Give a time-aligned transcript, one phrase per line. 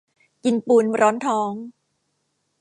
[0.43, 1.53] กินปูนร้อนท้อง